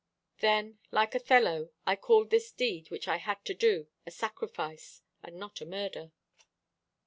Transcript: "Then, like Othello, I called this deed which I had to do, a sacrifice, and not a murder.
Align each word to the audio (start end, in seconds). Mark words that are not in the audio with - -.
"Then, 0.39 0.79
like 0.89 1.13
Othello, 1.13 1.69
I 1.85 1.95
called 1.95 2.31
this 2.31 2.51
deed 2.51 2.89
which 2.89 3.07
I 3.07 3.17
had 3.17 3.45
to 3.45 3.53
do, 3.53 3.85
a 4.03 4.09
sacrifice, 4.09 5.03
and 5.21 5.35
not 5.37 5.61
a 5.61 5.65
murder. 5.67 6.11